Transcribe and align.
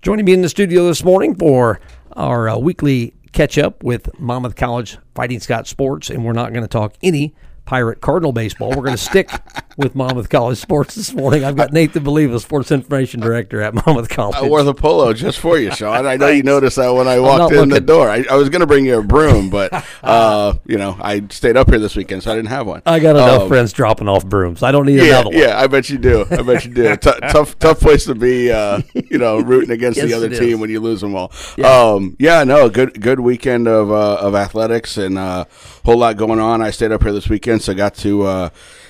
Joining 0.00 0.24
me 0.24 0.32
in 0.32 0.42
the 0.42 0.48
studio 0.48 0.86
this 0.86 1.02
morning 1.02 1.34
for 1.34 1.80
our 2.12 2.48
uh, 2.48 2.56
weekly 2.56 3.14
catch 3.32 3.58
up 3.58 3.82
with 3.82 4.08
Monmouth 4.20 4.54
College 4.54 4.96
Fighting 5.16 5.40
Scots 5.40 5.70
Sports, 5.70 6.08
and 6.08 6.24
we're 6.24 6.32
not 6.34 6.52
going 6.52 6.62
to 6.62 6.68
talk 6.68 6.94
any 7.02 7.34
Pirate 7.64 8.00
Cardinal 8.00 8.30
baseball. 8.30 8.68
We're 8.70 8.84
going 8.84 8.96
to 8.96 8.96
stick 8.96 9.28
with 9.78 9.94
Monmouth 9.94 10.28
College 10.28 10.58
Sports 10.58 10.96
this 10.96 11.14
morning. 11.14 11.44
I've 11.44 11.54
got 11.54 11.72
Nathan 11.72 12.02
Believa, 12.02 12.40
Sports 12.40 12.72
Information 12.72 13.20
Director 13.20 13.62
at 13.62 13.74
Monmouth 13.86 14.08
College. 14.08 14.34
I 14.34 14.42
wore 14.42 14.64
the 14.64 14.74
polo 14.74 15.12
just 15.12 15.38
for 15.38 15.56
you, 15.56 15.70
Sean. 15.70 16.04
I 16.04 16.16
know 16.16 16.26
you 16.26 16.42
noticed 16.42 16.76
that 16.76 16.90
when 16.90 17.06
I 17.06 17.20
walked 17.20 17.52
in 17.52 17.58
looking. 17.58 17.74
the 17.74 17.80
door. 17.80 18.10
I, 18.10 18.24
I 18.28 18.34
was 18.34 18.48
going 18.48 18.60
to 18.60 18.66
bring 18.66 18.84
you 18.84 18.98
a 18.98 19.02
broom, 19.02 19.50
but 19.50 19.72
uh, 20.02 20.54
you 20.66 20.76
know 20.76 20.98
I 21.00 21.22
stayed 21.30 21.56
up 21.56 21.70
here 21.70 21.78
this 21.78 21.94
weekend, 21.94 22.24
so 22.24 22.32
I 22.32 22.34
didn't 22.34 22.48
have 22.48 22.66
one. 22.66 22.82
I 22.84 22.98
got 22.98 23.14
enough 23.14 23.42
um, 23.42 23.48
friends 23.48 23.72
dropping 23.72 24.08
off 24.08 24.26
brooms. 24.26 24.64
I 24.64 24.72
don't 24.72 24.84
need 24.84 24.96
yeah, 24.96 25.04
another 25.04 25.30
one. 25.30 25.38
Yeah, 25.38 25.60
I 25.60 25.68
bet 25.68 25.88
you 25.88 25.98
do. 25.98 26.26
I 26.28 26.42
bet 26.42 26.64
you 26.64 26.74
do. 26.74 26.96
T- 26.96 27.10
tough, 27.30 27.56
tough 27.60 27.78
place 27.78 28.04
to 28.06 28.16
be. 28.16 28.50
Uh, 28.50 28.82
you 28.94 29.18
know, 29.18 29.38
rooting 29.38 29.70
against 29.70 29.98
yes, 29.98 30.08
the 30.08 30.14
other 30.14 30.28
team 30.28 30.58
when 30.58 30.70
you 30.70 30.80
lose 30.80 31.00
them 31.00 31.14
all. 31.14 31.32
Yeah, 31.56 31.68
um, 31.68 32.16
yeah 32.18 32.42
no, 32.42 32.68
good, 32.68 33.00
good 33.00 33.20
weekend 33.20 33.68
of 33.68 33.92
uh, 33.92 34.16
of 34.16 34.34
athletics 34.34 34.96
and 34.96 35.16
a 35.18 35.20
uh, 35.20 35.44
whole 35.84 35.98
lot 35.98 36.16
going 36.16 36.40
on. 36.40 36.62
I 36.62 36.70
stayed 36.72 36.90
up 36.90 37.04
here 37.04 37.12
this 37.12 37.28
weekend, 37.28 37.62
so 37.62 37.72
I 37.72 37.74
got 37.76 37.94
to 37.96 38.22
uh, 38.22 38.48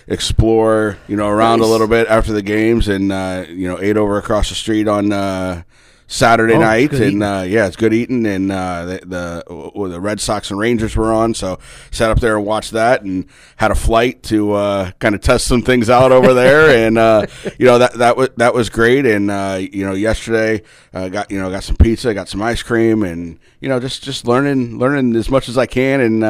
explore, 0.09 0.99
you 1.07 1.17
know, 1.17 1.29
around 1.29 1.61
nice. 1.61 1.69
a 1.69 1.71
little 1.71 1.87
bit 1.87 2.09
after 2.09 2.33
the 2.33 2.43
games, 2.43 2.89
and 2.89 3.13
uh, 3.13 3.45
you 3.49 3.69
know, 3.69 3.79
ate 3.81 3.97
over 3.97 4.19
across 4.19 4.49
the 4.49 4.55
street 4.55 4.89
on 4.89 5.13
uh, 5.13 5.63
Saturday 6.11 6.55
oh, 6.55 6.61
night, 6.61 6.95
and 6.95 7.23
uh, 7.23 7.45
yeah, 7.47 7.67
it's 7.67 7.77
good 7.77 7.93
eating. 7.93 8.27
And 8.27 8.51
uh, 8.51 8.87
the, 8.87 9.01
the, 9.05 9.89
the 9.91 10.01
Red 10.01 10.21
Sox 10.21 10.51
and 10.51 10.59
Rangers 10.59 10.97
were 10.97 11.13
on, 11.13 11.35
so 11.35 11.59
sat 11.91 12.11
up 12.11 12.19
there 12.19 12.39
and 12.39 12.47
watched 12.47 12.71
that, 12.73 13.03
and 13.03 13.27
had 13.57 13.71
a 13.71 13.75
flight 13.75 14.23
to 14.25 14.53
uh, 14.53 14.91
kind 15.01 15.15
of 15.15 15.21
test 15.21 15.47
some 15.47 15.61
things 15.61 15.91
out 15.91 16.11
over 16.11 16.33
there, 16.33 16.71
and 16.87 16.97
uh, 16.97 17.27
you 17.59 17.67
know 17.67 17.79
that 17.79 17.93
that 17.95 18.17
was 18.17 18.31
that 18.39 18.55
was 18.55 18.71
great. 18.71 19.05
And 19.05 19.31
uh, 19.31 19.61
you 19.61 19.85
know, 19.85 19.93
yesterday 19.93 20.63
uh, 20.95 21.11
got 21.11 21.31
you 21.31 21.39
know 21.39 21.51
got 21.51 21.63
some 21.63 21.77
pizza, 21.77 22.15
got 22.15 22.29
some 22.29 22.41
ice 22.41 22.63
cream, 22.63 23.03
and 23.03 23.39
you 23.61 23.69
know 23.69 23.79
just 23.79 24.03
just 24.03 24.27
learning 24.27 24.79
learning 24.79 25.15
as 25.15 25.29
much 25.29 25.47
as 25.51 25.59
I 25.59 25.67
can, 25.67 26.01
and 26.01 26.23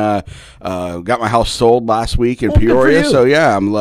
got 1.05 1.21
my 1.21 1.29
house 1.29 1.53
sold 1.53 1.87
last 1.87 2.19
week 2.19 2.43
in 2.43 2.51
oh, 2.51 2.55
Peoria. 2.55 3.05
So 3.05 3.23
yeah, 3.23 3.57
I'm 3.57 3.73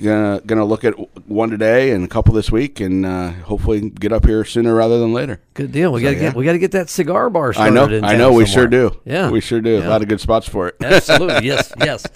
gonna 0.00 0.40
gonna 0.44 0.64
look 0.64 0.84
at 0.84 0.94
one 1.28 1.50
today 1.50 1.90
and 1.90 2.04
a 2.04 2.08
couple 2.08 2.34
this 2.34 2.50
week, 2.50 2.80
and 2.80 3.04
uh, 3.04 3.30
hopefully 3.30 3.90
get 3.90 4.12
up 4.12 4.26
here 4.26 4.44
sooner 4.44 4.74
rather 4.74 4.98
than 4.98 5.12
later. 5.12 5.40
Good 5.54 5.70
deal. 5.70 5.92
We 5.92 6.00
so, 6.00 6.04
gotta 6.04 6.16
yeah. 6.16 6.22
get 6.22 6.34
we 6.34 6.44
gotta 6.46 6.58
get 6.58 6.72
that 6.72 6.88
cigar 6.88 7.28
bar. 7.28 7.52
started. 7.52 7.78
I 7.78 8.00
know. 8.00 8.06
I 8.06 8.16
know. 8.16 8.32
We 8.32 8.46
somewhere. 8.46 8.70
sure 8.70 8.90
do. 8.90 9.00
Yeah, 9.04 9.30
we 9.30 9.40
sure 9.40 9.60
do. 9.60 9.78
Yeah. 9.78 9.86
A 9.86 9.90
lot 9.90 10.00
of 10.00 10.08
good 10.08 10.20
spots 10.20 10.48
for 10.48 10.68
it. 10.68 10.76
Absolutely. 10.82 11.46
yes. 11.46 11.72
Yes. 11.78 12.06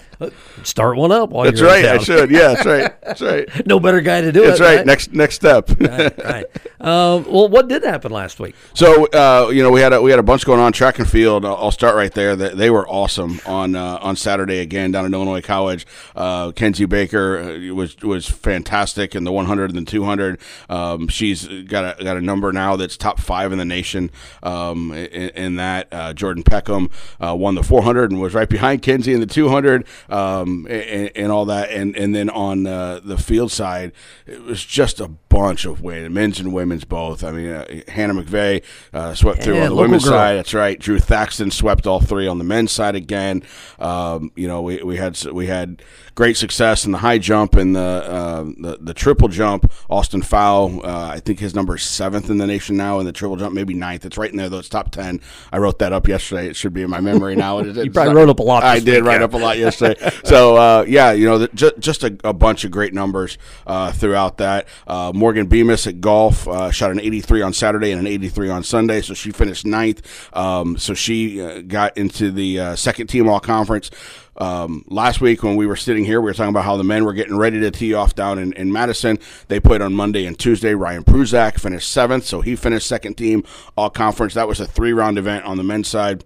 Start 0.63 0.97
one 0.97 1.11
up. 1.11 1.29
While 1.29 1.45
that's 1.45 1.61
right. 1.61 1.85
I 1.85 1.99
should. 1.99 2.31
Yeah. 2.31 2.55
That's 2.55 2.65
right. 2.65 3.01
That's 3.07 3.21
right. 3.21 3.65
no 3.65 3.79
better 3.79 4.01
guy 4.01 4.19
to 4.19 4.31
do 4.33 4.41
that's 4.41 4.59
it. 4.59 4.63
That's 4.63 4.69
right. 4.69 4.77
right. 4.77 4.85
Next 4.85 5.13
next 5.13 5.35
step. 5.35 5.69
right. 5.79 6.23
right. 6.25 6.45
Um, 6.81 7.25
well, 7.31 7.47
what 7.47 7.67
did 7.67 7.83
happen 7.83 8.11
last 8.11 8.39
week? 8.39 8.55
So 8.73 9.05
uh, 9.07 9.49
you 9.49 9.63
know 9.63 9.71
we 9.71 9.81
had 9.81 9.93
a, 9.93 10.01
we 10.01 10.09
had 10.09 10.19
a 10.19 10.23
bunch 10.23 10.45
going 10.45 10.59
on 10.59 10.73
track 10.73 10.99
and 10.99 11.09
field. 11.09 11.45
I'll, 11.45 11.71
start 11.71 11.95
right 11.95 12.13
there. 12.13 12.35
They, 12.35 12.49
they 12.49 12.69
were 12.69 12.87
awesome 12.87 13.39
on 13.45 13.75
uh, 13.75 13.99
on 14.01 14.15
Saturday 14.15 14.59
again 14.59 14.91
down 14.91 15.05
at 15.05 15.13
Illinois 15.13 15.41
College. 15.41 15.85
Uh, 16.15 16.51
Kenzie 16.51 16.85
Baker 16.85 17.39
uh, 17.39 17.73
was 17.73 17.97
was 18.01 18.27
fantastic 18.27 19.15
in 19.15 19.23
the 19.23 19.31
100 19.31 19.75
and 19.75 19.87
the 19.87 19.91
200. 19.91 20.39
Um, 20.69 21.07
she's 21.07 21.47
got 21.47 21.99
a 21.99 22.03
got 22.03 22.17
a 22.17 22.21
number 22.21 22.51
now 22.51 22.75
that's 22.75 22.97
top 22.97 23.19
five 23.27 23.51
in 23.51 23.59
the 23.59 23.65
nation. 23.65 24.09
Um, 24.41 24.91
in, 24.93 25.29
in, 25.29 25.55
that 25.57 25.87
uh, 25.91 26.13
Jordan 26.13 26.43
Peckham 26.43 26.89
uh, 27.19 27.35
won 27.35 27.55
the 27.55 27.63
400 27.63 28.11
and 28.11 28.21
was 28.21 28.33
right 28.33 28.49
behind 28.49 28.81
Kenzie 28.81 29.13
in 29.13 29.19
the 29.19 29.25
200 29.25 29.85
um, 30.09 30.67
and, 30.69 31.11
and, 31.15 31.31
all 31.31 31.45
that. 31.45 31.69
And 31.69 31.95
and 31.95 32.15
then 32.15 32.29
on 32.29 32.63
the 32.63 33.17
field 33.17 33.51
side, 33.51 33.91
it 34.25 34.41
was 34.43 34.63
just 34.63 34.99
a 34.99 35.07
bunch 35.07 35.65
of 35.65 35.81
wins, 35.81 36.09
men's 36.09 36.39
and 36.39 36.53
women's 36.53 36.83
both. 36.83 37.23
I 37.23 37.31
mean, 37.31 37.49
uh, 37.49 37.81
Hannah 37.87 38.13
McVeigh 38.13 38.63
uh, 38.93 39.13
swept 39.13 39.43
through 39.43 39.59
on 39.59 39.69
the 39.69 39.75
women's 39.75 40.03
girl. 40.03 40.13
side. 40.13 40.35
That's 40.35 40.53
right. 40.53 40.79
Drew 40.79 40.99
Thaxton 40.99 41.51
swept 41.51 41.85
all 41.85 41.99
three 41.99 42.27
on 42.27 42.37
the 42.37 42.43
men's 42.43 42.71
side 42.71 42.95
again. 42.95 43.43
Um, 43.79 44.31
you 44.35 44.47
know, 44.47 44.61
we, 44.61 44.81
we 44.81 44.97
had 44.97 45.21
we 45.25 45.47
had 45.47 45.83
great 46.15 46.35
success 46.35 46.85
in 46.85 46.91
the 46.91 46.97
high 46.97 47.19
jump 47.19 47.55
and 47.55 47.75
the 47.75 47.79
uh, 47.79 48.43
the, 48.43 48.77
the, 48.81 48.93
triple 48.93 49.27
jump. 49.27 49.71
Austin 49.89 50.23
Fowl, 50.23 50.83
uh, 50.85 51.09
I 51.09 51.19
think 51.19 51.39
his 51.39 51.53
number 51.53 51.75
is 51.75 51.83
seventh 51.83 52.29
in 52.29 52.39
the 52.39 52.47
nation 52.47 52.75
now 52.75 52.99
in 52.99 53.05
the 53.05 53.11
triple 53.17 53.35
jump, 53.35 53.53
maybe 53.53 53.73
ninth. 53.73 54.05
It's 54.05 54.17
right 54.17 54.29
in 54.29 54.37
there 54.37 54.49
though. 54.49 54.59
It's 54.59 54.69
top 54.69 54.91
ten. 54.91 55.19
I 55.51 55.57
wrote 55.57 55.79
that 55.79 55.93
up 55.93 56.07
yesterday. 56.07 56.47
It 56.47 56.55
should 56.55 56.73
be 56.73 56.83
in 56.83 56.89
my 56.89 57.01
memory 57.01 57.35
now. 57.35 57.59
It, 57.59 57.75
you 57.85 57.91
probably 57.91 58.15
wrote 58.15 58.29
up 58.29 58.39
a 58.39 58.43
lot. 58.43 58.63
I 58.63 58.79
did 58.79 59.03
write 59.05 59.21
up 59.21 59.33
a 59.33 59.37
lot 59.37 59.57
yesterday. 59.57 59.95
so 60.23 60.55
uh, 60.55 60.85
yeah, 60.87 61.11
you 61.11 61.25
know, 61.25 61.39
the, 61.39 61.47
just, 61.49 61.79
just 61.79 62.03
a, 62.03 62.17
a, 62.23 62.33
bunch 62.33 62.63
of 62.63 62.71
great 62.71 62.93
numbers 62.93 63.37
uh, 63.65 63.91
throughout 63.91 64.37
that. 64.37 64.67
Uh, 64.85 65.11
Morgan 65.13 65.47
Bemis 65.47 65.87
at 65.87 65.99
golf 65.99 66.47
uh, 66.47 66.71
shot 66.71 66.91
an 66.91 66.99
83 66.99 67.41
on 67.41 67.53
Saturday 67.53 67.91
and 67.91 67.99
an 67.99 68.07
83 68.07 68.49
on 68.49 68.63
Sunday, 68.63 69.01
so 69.01 69.13
she 69.13 69.31
finished 69.31 69.65
ninth. 69.65 70.01
Um, 70.33 70.77
so 70.77 70.93
she 70.93 71.63
got 71.63 71.97
into 71.97 72.31
the 72.31 72.75
second 72.75 73.07
team 73.07 73.27
all 73.27 73.39
conference. 73.39 73.89
Um, 74.37 74.85
last 74.87 75.21
week 75.21 75.43
when 75.43 75.55
we 75.55 75.65
were 75.65 75.75
sitting 75.75 76.05
here, 76.05 76.21
we 76.21 76.25
were 76.25 76.33
talking 76.33 76.49
about 76.49 76.65
how 76.65 76.77
the 76.77 76.83
men 76.83 77.05
were 77.05 77.13
getting 77.13 77.37
ready 77.37 77.59
to 77.59 77.71
tee 77.71 77.93
off 77.93 78.15
down 78.15 78.37
in, 78.39 78.53
in 78.53 78.71
Madison. 78.71 79.19
They 79.47 79.59
played 79.59 79.81
on 79.81 79.93
Monday 79.93 80.25
and 80.25 80.37
Tuesday. 80.37 80.73
Ryan 80.73 81.03
Pruzak 81.03 81.59
finished 81.59 81.91
seventh, 81.91 82.25
so 82.25 82.41
he 82.41 82.55
finished 82.55 82.87
second 82.87 83.15
team 83.15 83.43
all 83.75 83.89
conference. 83.89 84.33
That 84.35 84.47
was 84.47 84.59
a 84.59 84.67
three 84.67 84.93
round 84.93 85.17
event 85.17 85.45
on 85.45 85.57
the 85.57 85.63
men's 85.63 85.87
side. 85.87 86.23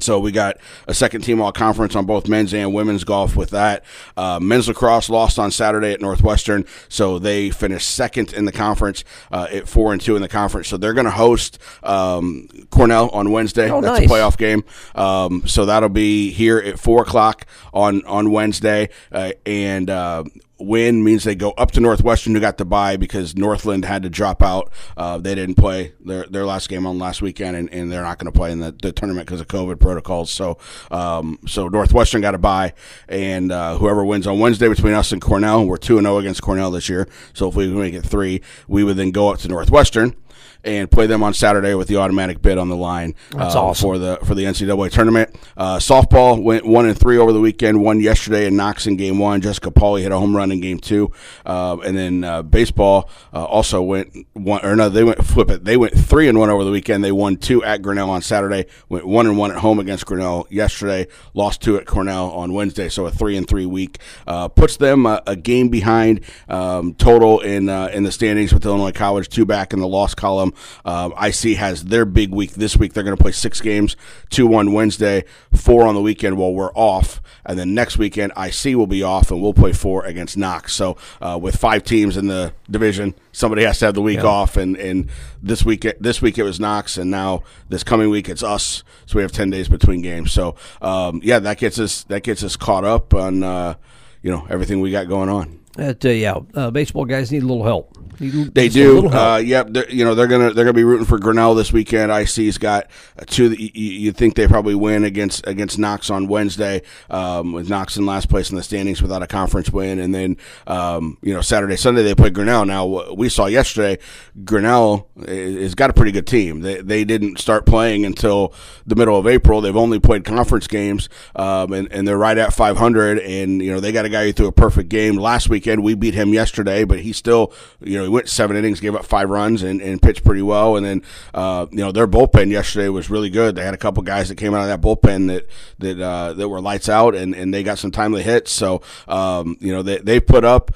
So 0.00 0.18
we 0.18 0.32
got 0.32 0.56
a 0.88 0.94
second 0.94 1.22
team 1.22 1.40
all 1.40 1.52
conference 1.52 1.94
on 1.94 2.06
both 2.06 2.28
men's 2.28 2.52
and 2.52 2.74
women's 2.74 3.04
golf 3.04 3.36
with 3.36 3.50
that. 3.50 3.84
Uh, 4.16 4.38
men's 4.40 4.68
lacrosse 4.68 5.08
lost 5.08 5.38
on 5.38 5.50
Saturday 5.50 5.92
at 5.92 6.00
Northwestern, 6.00 6.64
so 6.88 7.18
they 7.18 7.50
finished 7.50 7.88
second 7.88 8.32
in 8.32 8.44
the 8.44 8.52
conference 8.52 9.04
uh, 9.30 9.46
at 9.50 9.68
four 9.68 9.92
and 9.92 10.00
two 10.00 10.16
in 10.16 10.22
the 10.22 10.28
conference. 10.28 10.68
So 10.68 10.76
they're 10.76 10.94
going 10.94 11.04
to 11.06 11.10
host 11.10 11.58
um, 11.82 12.48
Cornell 12.70 13.08
on 13.10 13.30
Wednesday. 13.30 13.70
Oh, 13.70 13.80
That's 13.80 14.00
nice. 14.00 14.10
a 14.10 14.12
playoff 14.12 14.36
game. 14.36 14.64
Um, 14.94 15.46
so 15.46 15.66
that'll 15.66 15.88
be 15.88 16.30
here 16.30 16.58
at 16.58 16.78
four 16.78 17.02
o'clock 17.02 17.46
on 17.72 18.04
on 18.06 18.30
Wednesday, 18.30 18.88
uh, 19.12 19.32
and 19.46 19.90
uh, 19.90 20.24
win 20.58 21.02
means 21.02 21.24
they 21.24 21.34
go 21.34 21.50
up 21.52 21.72
to 21.72 21.80
Northwestern, 21.80 22.34
who 22.34 22.40
got 22.40 22.58
the 22.58 22.64
bye 22.64 22.96
because 22.96 23.36
Northland 23.36 23.84
had 23.84 24.02
to 24.02 24.10
drop 24.10 24.42
out. 24.42 24.72
Uh, 24.96 25.18
they 25.18 25.34
didn't 25.34 25.56
play 25.56 25.94
their 26.04 26.26
their 26.26 26.46
last 26.46 26.68
game 26.68 26.86
on 26.86 26.98
last 26.98 27.22
weekend, 27.22 27.56
and, 27.56 27.72
and 27.72 27.90
they're 27.90 28.02
not 28.02 28.18
going 28.18 28.32
to 28.32 28.36
play 28.36 28.52
in 28.52 28.60
the, 28.60 28.72
the 28.82 28.92
tournament 28.92 29.26
because 29.26 29.40
of 29.40 29.48
COVID 29.48 29.80
protocols. 29.80 30.30
So 30.30 30.58
um, 30.90 31.38
so 31.46 31.68
Northwestern 31.68 32.20
got 32.20 32.34
a 32.34 32.38
bye, 32.38 32.74
and 33.08 33.50
uh, 33.50 33.76
whoever 33.78 34.04
wins 34.04 34.26
on 34.26 34.38
Wednesday 34.38 34.68
between 34.68 34.94
us 34.94 35.12
and 35.12 35.20
Cornell, 35.20 35.66
we're 35.66 35.76
two 35.76 35.98
and 35.98 36.04
zero 36.04 36.16
oh 36.16 36.18
against 36.18 36.42
Cornell 36.42 36.70
this 36.70 36.88
year. 36.88 37.08
So 37.32 37.48
if 37.48 37.54
we 37.54 37.66
make 37.68 37.94
it 37.94 38.02
three, 38.02 38.40
we 38.68 38.84
would 38.84 38.96
then 38.96 39.10
go 39.10 39.30
up 39.30 39.38
to 39.40 39.48
Northwestern 39.48 40.16
and 40.64 40.90
play 40.90 41.06
them 41.06 41.22
on 41.22 41.34
Saturday 41.34 41.74
with 41.74 41.88
the 41.88 41.96
automatic 41.96 42.40
bid 42.40 42.58
on 42.58 42.68
the 42.68 42.76
line 42.76 43.14
That's 43.30 43.54
uh, 43.54 43.64
awesome. 43.64 43.86
for 43.86 43.98
the 43.98 44.18
for 44.24 44.34
the 44.34 44.44
NCAA 44.44 44.90
tournament. 44.90 45.34
Uh, 45.56 45.76
softball 45.76 46.42
went 46.42 46.66
one 46.66 46.86
and 46.86 46.98
three 46.98 47.18
over 47.18 47.32
the 47.32 47.40
weekend. 47.40 47.82
Won 47.82 48.00
yesterday 48.00 48.46
in 48.46 48.56
Knox 48.56 48.86
in 48.86 48.96
game 48.96 49.18
one. 49.18 49.40
Jessica 49.40 49.70
Pauly 49.70 50.02
hit 50.02 50.12
a 50.12 50.18
home 50.18 50.34
run 50.34 50.50
in 50.50 50.60
game 50.60 50.78
two, 50.78 51.12
uh, 51.44 51.76
and 51.84 51.96
then 51.96 52.24
uh, 52.24 52.42
baseball 52.42 53.10
uh, 53.32 53.44
also 53.44 53.82
went 53.82 54.26
one 54.32 54.64
or 54.64 54.74
no, 54.74 54.88
they 54.88 55.04
went 55.04 55.24
flip 55.24 55.50
it. 55.50 55.64
They 55.64 55.76
went 55.76 55.94
three 55.94 56.28
and 56.28 56.38
one 56.38 56.50
over 56.50 56.64
the 56.64 56.70
weekend. 56.70 57.04
They 57.04 57.12
won 57.12 57.36
two 57.36 57.62
at 57.62 57.82
Grinnell 57.82 58.10
on 58.10 58.22
Saturday. 58.22 58.66
Went 58.88 59.06
one 59.06 59.26
and 59.26 59.36
one 59.36 59.50
at 59.50 59.58
home 59.58 59.78
against 59.78 60.06
Grinnell 60.06 60.46
yesterday. 60.50 61.06
Lost 61.34 61.60
two 61.60 61.76
at 61.76 61.86
Cornell 61.86 62.30
on 62.30 62.52
Wednesday. 62.52 62.88
So 62.88 63.06
a 63.06 63.10
three 63.10 63.36
and 63.36 63.46
three 63.46 63.66
week 63.66 63.98
uh, 64.26 64.48
puts 64.48 64.76
them 64.76 65.06
a, 65.06 65.22
a 65.26 65.36
game 65.36 65.68
behind 65.68 66.20
um, 66.48 66.94
total 66.94 67.40
in 67.40 67.68
in 67.68 68.04
the 68.04 68.12
standings 68.12 68.52
with 68.52 68.64
Illinois 68.64 68.92
College. 68.92 69.28
Two 69.28 69.44
back 69.44 69.72
in 69.72 69.80
the 69.80 69.88
loss 69.88 70.14
column. 70.24 70.54
Um, 70.86 71.12
IC 71.22 71.58
has 71.58 71.84
their 71.84 72.06
big 72.06 72.32
week 72.32 72.52
this 72.52 72.78
week. 72.78 72.94
They're 72.94 73.04
going 73.04 73.16
to 73.16 73.22
play 73.22 73.32
six 73.32 73.60
games, 73.60 73.94
two 74.30 74.54
on 74.54 74.72
Wednesday, 74.72 75.24
four 75.52 75.86
on 75.86 75.94
the 75.94 76.00
weekend 76.00 76.38
while 76.38 76.54
we're 76.54 76.72
off. 76.72 77.20
And 77.44 77.58
then 77.58 77.74
next 77.74 77.98
weekend, 77.98 78.32
IC 78.38 78.74
will 78.74 78.86
be 78.86 79.02
off 79.02 79.30
and 79.30 79.42
we'll 79.42 79.52
play 79.52 79.74
four 79.74 80.06
against 80.06 80.38
Knox. 80.38 80.72
So 80.72 80.96
uh, 81.20 81.38
with 81.40 81.56
five 81.56 81.84
teams 81.84 82.16
in 82.16 82.26
the 82.26 82.54
division, 82.70 83.14
somebody 83.32 83.64
has 83.64 83.78
to 83.80 83.86
have 83.86 83.94
the 83.94 84.00
week 84.00 84.20
yeah. 84.20 84.24
off. 84.24 84.56
And, 84.56 84.76
and 84.78 85.10
this 85.42 85.62
week, 85.62 85.86
this 86.00 86.22
week 86.22 86.38
it 86.38 86.42
was 86.42 86.58
Knox, 86.58 86.96
and 86.96 87.10
now 87.10 87.42
this 87.68 87.84
coming 87.84 88.08
week 88.08 88.30
it's 88.30 88.42
us. 88.42 88.82
So 89.04 89.16
we 89.16 89.22
have 89.22 89.32
ten 89.32 89.50
days 89.50 89.68
between 89.68 90.00
games. 90.00 90.32
So 90.32 90.54
um, 90.80 91.20
yeah, 91.22 91.38
that 91.40 91.58
gets 91.58 91.78
us 91.78 92.04
that 92.04 92.22
gets 92.22 92.42
us 92.42 92.56
caught 92.56 92.84
up 92.84 93.12
on 93.12 93.42
uh, 93.42 93.74
you 94.22 94.30
know 94.30 94.46
everything 94.48 94.80
we 94.80 94.90
got 94.90 95.06
going 95.06 95.28
on. 95.28 95.63
That, 95.76 96.04
uh, 96.04 96.08
yeah, 96.10 96.38
uh, 96.54 96.70
baseball 96.70 97.04
guys 97.04 97.32
need 97.32 97.42
a 97.42 97.46
little 97.46 97.64
help. 97.64 97.96
they 98.18 98.68
do. 98.68 99.08
Uh, 99.08 99.38
yep. 99.38 99.70
You 99.90 100.04
know 100.04 100.14
they're 100.14 100.26
gonna 100.28 100.52
they're 100.52 100.64
gonna 100.64 100.72
be 100.72 100.84
rooting 100.84 101.06
for 101.06 101.18
Grinnell 101.18 101.54
this 101.54 101.72
weekend. 101.72 102.12
IC's 102.12 102.58
got 102.58 102.88
two. 103.26 103.48
That 103.48 103.58
you, 103.58 103.70
you 103.74 104.12
think 104.12 104.36
they 104.36 104.46
probably 104.46 104.74
win 104.74 105.02
against 105.02 105.46
against 105.46 105.78
Knox 105.78 106.10
on 106.10 106.28
Wednesday, 106.28 106.82
um, 107.10 107.52
with 107.52 107.68
Knox 107.68 107.96
in 107.96 108.06
last 108.06 108.28
place 108.28 108.50
in 108.50 108.56
the 108.56 108.62
standings 108.62 109.02
without 109.02 109.22
a 109.22 109.26
conference 109.26 109.70
win, 109.70 109.98
and 109.98 110.14
then 110.14 110.36
um, 110.66 111.18
you 111.22 111.34
know 111.34 111.40
Saturday 111.40 111.76
Sunday 111.76 112.02
they 112.02 112.14
play 112.14 112.30
Grinnell. 112.30 112.64
Now 112.66 113.12
we 113.12 113.28
saw 113.28 113.46
yesterday 113.46 113.98
Grinnell 114.44 115.08
has 115.26 115.74
got 115.74 115.90
a 115.90 115.92
pretty 115.92 116.12
good 116.12 116.26
team. 116.26 116.60
They 116.60 116.80
they 116.82 117.04
didn't 117.04 117.40
start 117.40 117.66
playing 117.66 118.04
until 118.04 118.54
the 118.86 118.94
middle 118.94 119.18
of 119.18 119.26
April. 119.26 119.60
They've 119.60 119.76
only 119.76 119.98
played 119.98 120.24
conference 120.24 120.68
games, 120.68 121.08
um, 121.34 121.72
and 121.72 121.90
and 121.90 122.06
they're 122.06 122.18
right 122.18 122.38
at 122.38 122.52
500. 122.52 123.18
And 123.18 123.60
you 123.60 123.72
know 123.72 123.80
they 123.80 123.90
got 123.90 124.04
a 124.04 124.08
guy 124.08 124.26
who 124.26 124.32
threw 124.32 124.46
a 124.46 124.52
perfect 124.52 124.88
game 124.88 125.16
last 125.16 125.48
week 125.48 125.63
weekend. 125.64 125.82
We 125.82 125.94
beat 125.94 126.14
him 126.14 126.32
yesterday, 126.32 126.84
but 126.84 127.00
he 127.00 127.12
still, 127.12 127.52
you 127.80 127.96
know, 127.98 128.04
he 128.04 128.08
went 128.08 128.28
seven 128.28 128.56
innings, 128.56 128.80
gave 128.80 128.94
up 128.94 129.04
five 129.04 129.30
runs, 129.30 129.62
and, 129.62 129.80
and 129.80 130.00
pitched 130.00 130.24
pretty 130.24 130.42
well. 130.42 130.76
And 130.76 130.84
then 130.84 131.02
uh, 131.32 131.66
you 131.70 131.78
know 131.78 131.92
their 131.92 132.06
bullpen 132.06 132.50
yesterday 132.50 132.88
was 132.88 133.10
really 133.10 133.30
good. 133.30 133.54
They 133.56 133.64
had 133.64 133.74
a 133.74 133.78
couple 133.78 134.02
guys 134.02 134.28
that 134.28 134.36
came 134.36 134.54
out 134.54 134.68
of 134.68 134.68
that 134.68 134.80
bullpen 134.80 135.28
that 135.28 135.48
that 135.78 136.00
uh, 136.00 136.32
that 136.34 136.48
were 136.48 136.60
lights 136.60 136.88
out, 136.88 137.14
and, 137.14 137.34
and 137.34 137.52
they 137.52 137.62
got 137.62 137.78
some 137.78 137.90
timely 137.90 138.22
hits. 138.22 138.52
So 138.52 138.82
um, 139.08 139.56
you 139.60 139.72
know 139.72 139.82
they 139.82 139.98
they 139.98 140.20
put 140.20 140.44
up 140.44 140.72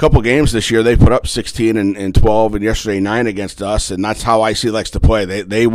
couple 0.00 0.22
games 0.22 0.50
this 0.50 0.70
year, 0.70 0.82
they 0.82 0.96
put 0.96 1.12
up 1.12 1.26
16 1.26 1.76
and, 1.76 1.94
and 1.94 2.14
12, 2.14 2.54
and 2.54 2.64
yesterday 2.64 3.00
nine 3.00 3.26
against 3.26 3.60
us, 3.60 3.90
and 3.90 4.02
that's 4.02 4.22
how 4.22 4.42
IC 4.42 4.64
likes 4.64 4.88
to 4.88 4.98
play. 4.98 5.26
They 5.26 5.42
they 5.42 5.66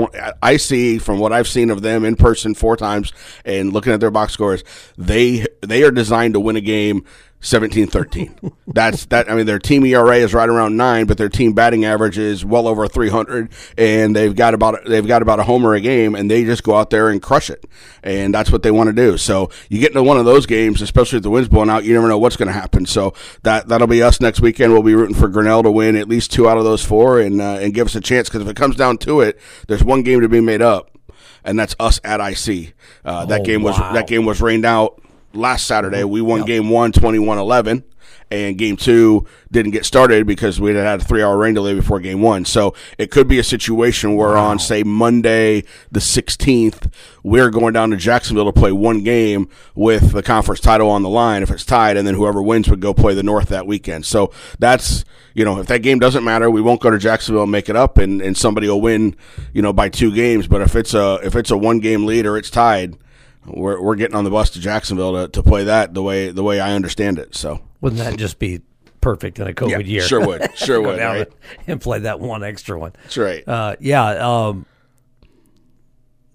I 0.42 0.58
see 0.58 0.98
from 0.98 1.20
what 1.20 1.32
I've 1.32 1.48
seen 1.48 1.70
of 1.70 1.84
them 1.84 2.04
in 2.04 2.16
person 2.16 2.56
four 2.56 2.76
times 2.76 3.14
and 3.46 3.72
looking 3.72 3.94
at 3.94 4.00
their 4.00 4.10
box 4.10 4.34
scores, 4.34 4.64
they 4.98 5.46
they 5.62 5.84
are 5.84 5.92
designed 5.92 6.34
to 6.34 6.40
win 6.40 6.56
a 6.56 6.62
game 6.62 7.06
17-13. 7.46 8.52
That's 8.68 9.06
that. 9.06 9.30
I 9.32 9.36
mean, 9.36 9.46
their 9.46 9.60
team 9.60 9.86
ERA 9.86 10.18
is 10.18 10.34
right 10.34 10.50
around 10.50 10.76
nine, 10.76 11.06
but 11.06 11.18
their 11.18 11.30
team 11.30 11.54
batting 11.54 11.86
average 11.86 12.18
is 12.18 12.44
well 12.44 12.68
over 12.68 12.88
300, 12.88 13.50
and 13.78 14.16
they've 14.16 14.36
got 14.36 14.54
about 14.54 14.84
they've 14.86 15.06
got 15.08 15.22
about 15.22 15.40
a 15.40 15.44
homer 15.44 15.74
a 15.76 15.80
game, 15.80 16.16
and 16.16 16.30
they 16.30 16.44
just 16.44 16.64
go 16.64 16.76
out 16.76 16.90
there 16.90 17.10
and 17.10 17.22
crush 17.22 17.50
it, 17.50 17.66
and 18.04 18.34
that's 18.34 18.52
what 18.52 18.64
they 18.64 18.72
want 18.72 18.88
to 18.88 18.94
do. 18.94 19.18
So 19.18 19.52
you 19.70 19.80
get 19.80 19.92
into 19.92 20.04
one 20.04 20.18
of 20.18 20.26
those 20.26 20.46
games, 20.46 20.82
especially 20.82 21.18
if 21.18 21.24
the 21.24 21.30
wind's 21.30 21.48
blowing 21.48 21.70
out, 21.70 21.84
you 21.84 21.94
never 21.94 22.08
know 22.08 22.18
what's 22.18 22.36
going 22.36 22.48
to 22.48 22.54
happen. 22.54 22.86
So 22.88 23.14
that 23.44 23.68
that'll 23.68 23.88
be 23.88 24.02
us 24.02 24.20
next 24.20 24.42
weekend. 24.42 24.74
We'll 24.74 24.82
be 24.84 24.96
rooting 24.96 25.16
for 25.16 25.28
Grinnell 25.28 25.64
to 25.64 25.72
win 25.72 25.96
at 25.96 26.10
least 26.10 26.32
two 26.34 26.50
out 26.50 26.58
of 26.58 26.64
those 26.64 26.84
four, 26.84 27.20
and 27.20 27.40
uh, 27.40 27.60
and 27.62 27.74
give 27.74 27.86
us 27.88 27.96
a 27.96 28.02
chance 28.02 28.28
because 28.28 28.42
if 28.42 28.48
it 28.48 28.58
comes 28.58 28.76
down 28.76 28.98
to 29.00 29.22
it, 29.22 29.40
there's 29.68 29.84
one 29.84 30.02
game 30.02 30.22
to 30.22 30.28
be 30.30 30.42
made 30.42 30.62
up 30.64 30.92
and 31.44 31.60
that's 31.60 31.76
us 31.80 32.02
at 32.04 32.20
IC. 32.20 32.74
Uh, 33.06 33.26
that 33.28 33.42
Oh, 33.42 33.44
game 33.44 33.62
was 33.62 33.80
wow. 33.80 33.94
that 33.94 34.08
game 34.08 34.26
was 34.26 34.42
rained 34.42 34.66
out 34.66 35.00
last 35.36 35.68
Saturday. 35.68 36.02
Mm-hmm. 36.02 36.10
We 36.10 36.22
won 36.22 36.40
Yep. 36.40 36.48
game 36.48 36.70
one, 36.70 36.92
21-11, 36.92 37.84
and 38.32 38.58
game 38.58 38.76
two 38.76 39.26
didn't 39.52 39.72
get 39.72 39.86
started 39.86 40.26
because 40.26 40.60
we 40.60 40.74
had 40.74 40.84
had 40.84 41.02
a 41.02 41.04
three-hour 41.04 41.38
rain 41.38 41.54
delay 41.54 41.74
before 41.76 42.00
game 42.00 42.22
one. 42.22 42.44
So 42.46 42.74
it 42.98 43.12
could 43.12 43.28
be 43.28 43.38
a 43.40 43.44
situation 43.44 44.16
where 44.16 44.36
on, 44.36 44.58
say, 44.60 44.84
Monday 44.84 45.64
the 45.92 46.00
16th, 46.00 46.92
we're 47.24 47.50
going 47.50 47.74
down 47.74 47.92
to 47.92 47.98
Jacksonville 47.98 48.46
to 48.46 48.52
play 48.52 48.72
one 48.72 49.04
game 49.04 49.48
with 49.76 50.12
the 50.12 50.24
conference 50.24 50.60
title 50.60 50.90
on 50.90 51.04
the 51.04 51.10
line 51.10 51.44
if 51.44 51.52
it's 51.52 51.66
tied, 51.66 51.98
and 51.98 52.08
then 52.08 52.16
whoever 52.16 52.42
wins 52.42 52.68
would 52.70 52.80
go 52.80 52.94
play 52.94 53.14
the 53.14 53.24
North 53.24 53.50
that 53.50 53.68
weekend. 53.68 54.06
So 54.06 54.32
that's, 54.60 55.06
you 55.34 55.46
know, 55.46 55.60
if 55.60 55.68
that 55.68 55.84
game 55.84 56.00
doesn't 56.00 56.24
matter, 56.24 56.50
we 56.50 56.62
won't 56.62 56.82
go 56.82 56.90
to 56.90 56.98
Jacksonville 56.98 57.44
and 57.44 57.52
make 57.52 57.70
it 57.70 57.76
up, 57.76 57.98
and, 57.98 58.22
and 58.22 58.36
somebody 58.36 58.68
will 58.68 58.82
win, 58.82 59.16
you 59.54 59.62
know, 59.62 59.74
by 59.74 59.90
two 59.90 60.14
games. 60.14 60.48
But 60.48 60.62
if 60.62 60.76
it's 60.76 60.94
a 60.94 61.20
if 61.24 61.36
it's 61.36 61.52
a 61.52 61.58
one 61.58 61.80
game 61.80 62.06
lead 62.06 62.26
or 62.26 62.38
it's 62.38 62.50
tied, 62.50 62.98
we're 63.48 63.82
we're 63.82 63.96
getting 63.96 64.16
on 64.16 64.24
the 64.24 64.30
bus 64.30 64.50
to 64.52 64.60
Jacksonville 64.60 65.14
to, 65.14 65.28
to 65.30 65.44
play 65.44 65.64
that 65.66 65.94
the 65.94 66.04
way 66.04 66.30
the 66.32 66.44
way 66.44 66.60
I 66.60 66.74
understand 66.74 67.20
it. 67.20 67.36
So 67.36 67.62
Wouldn't 67.82 68.02
that 68.02 68.18
just 68.18 68.40
be 68.40 68.62
perfect 69.02 69.40
in 69.40 69.48
a 69.48 69.54
COVID 69.54 69.70
yeah, 69.70 69.78
year? 69.80 70.02
sure 70.02 70.26
would, 70.26 70.50
sure 70.58 70.82
would, 70.82 71.00
right? 71.00 71.28
and 71.68 71.80
play 71.80 72.00
that 72.00 72.20
one 72.20 72.44
extra 72.44 72.78
one. 72.80 72.94
That's 73.04 73.18
right. 73.18 73.48
Uh, 73.48 73.76
yeah. 73.80 74.04
Um, 74.48 74.66